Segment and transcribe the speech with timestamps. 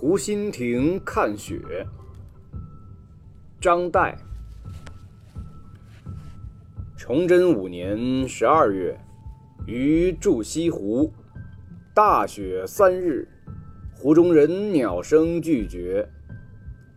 [0.00, 1.84] 湖心亭看雪。
[3.60, 4.14] 张岱。
[6.96, 8.96] 崇祯五年十二月，
[9.66, 11.12] 于筑西湖，
[11.92, 13.26] 大雪三日，
[13.92, 16.08] 湖中人鸟声俱绝。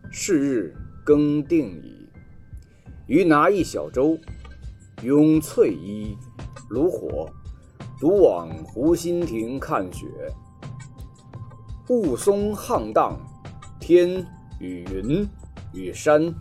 [0.08, 0.72] 是日
[1.04, 2.08] 更定矣。
[3.08, 4.16] 余拿一小舟，
[5.02, 6.16] 拥翠衣，
[6.70, 7.28] 炉火，
[7.98, 10.06] 独往湖心亭看雪。
[11.88, 13.18] 雾凇沆荡，
[13.80, 14.26] 天
[14.58, 15.28] 与云
[15.72, 16.32] 与山。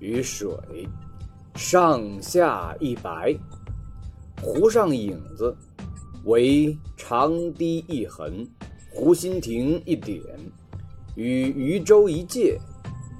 [0.00, 0.48] 与水
[1.56, 3.36] 上下一白，
[4.40, 5.52] 湖上影子
[6.24, 8.48] 为长堤一痕，
[8.92, 10.22] 湖心亭一点，
[11.16, 12.56] 与渔舟一芥，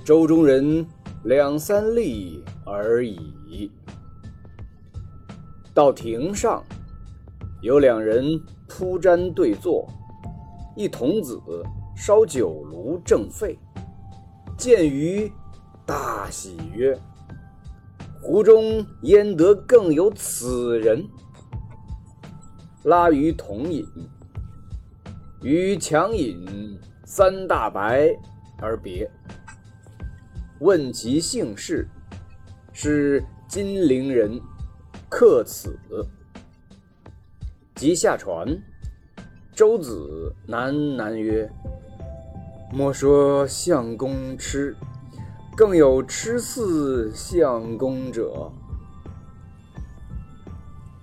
[0.04, 0.86] 舟中人
[1.24, 3.68] 两三粒而已。
[5.74, 6.62] 到亭上，
[7.60, 9.92] 有两人铺毡对坐，
[10.78, 11.42] 一童子
[11.96, 13.58] 烧酒炉正沸，
[14.56, 15.28] 见余。
[15.84, 16.96] 大喜曰
[18.22, 21.04] ：“湖中焉得更有此人？”
[22.84, 23.84] 拉于同饮，
[25.42, 28.16] 于强饮三大白
[28.58, 29.10] 而别。
[30.60, 31.88] 问其姓氏，
[32.72, 34.40] 是金陵人，
[35.08, 35.76] 客此。
[37.74, 38.46] 即下船，
[39.58, 41.50] 周子喃喃曰
[42.72, 44.76] ：“莫说相公痴。”
[45.56, 48.52] 更有痴似相公者。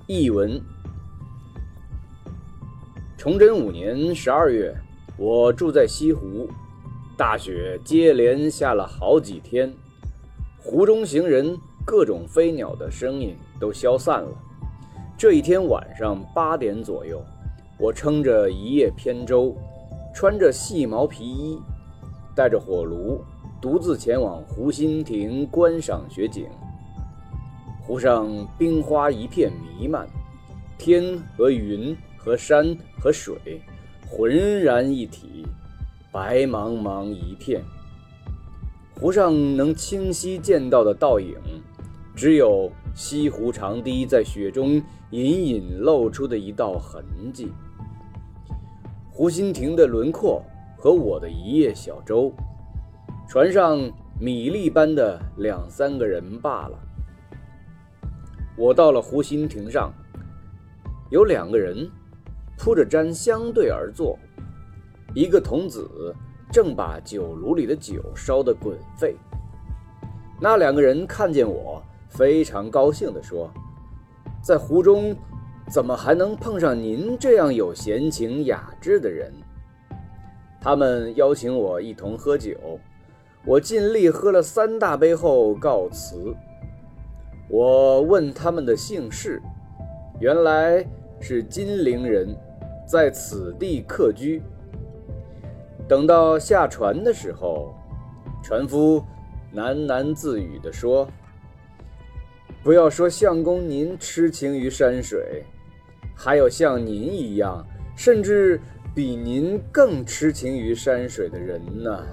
[0.08, 0.58] 译文：
[3.18, 4.74] 崇祯五年十二月，
[5.18, 6.48] 我住在西湖，
[7.18, 9.74] 大雪接连下了好几天，
[10.58, 14.32] 湖中行人、各种飞鸟的声音都消散了。
[15.18, 17.22] 这一天晚上八点左右，
[17.78, 19.56] 我撑着一叶扁舟，
[20.14, 21.60] 穿着细毛皮衣，
[22.36, 23.22] 带着火炉。
[23.62, 26.46] 独自前往湖心亭观赏雪景。
[27.82, 30.08] 湖上冰花一片弥漫，
[30.78, 33.60] 天和云和山和水
[34.08, 35.48] 浑然一体，
[36.12, 37.64] 白茫茫一片。
[39.00, 41.36] 湖上能清晰见到的倒影，
[42.16, 47.04] 只有西湖长堤在雪中隐隐露出的一道痕
[47.34, 47.52] 迹。
[49.18, 50.44] 湖心亭的轮廓
[50.78, 52.34] 和我的一叶小舟。
[53.30, 53.80] 船上
[54.20, 56.78] 米粒般的两三个人罢了。
[58.58, 59.90] 我到了湖心亭上，
[61.10, 61.90] 有两个人
[62.58, 64.20] 铺着毡相对而坐，
[65.14, 66.14] 一个童子
[66.52, 69.16] 正把酒炉里的酒烧得滚沸。
[70.42, 73.50] 那两个人看见我，非常高兴地说
[74.44, 75.16] ：“在湖中，
[75.70, 79.32] 怎么还能碰上您这样有闲情雅致的人？”
[80.62, 82.80] 他们邀请我一同喝酒。
[83.46, 86.36] 我尽力喝了三大杯后告辞。
[87.48, 89.40] 我问他们的姓氏，
[90.20, 90.84] 原来
[91.22, 92.36] 是金陵人，
[92.88, 94.42] 在此地客居。
[95.88, 97.76] 等到下船的时候，
[98.44, 99.00] 船夫
[99.54, 101.08] 喃喃自语地说
[102.66, 105.46] ：“不要说相公您痴情于山水，
[106.16, 107.64] 还有像您一样，
[107.96, 108.60] 甚至
[108.96, 112.04] 比您更痴情于山水的人呢。”